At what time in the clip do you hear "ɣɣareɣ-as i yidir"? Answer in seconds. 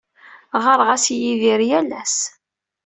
0.63-1.61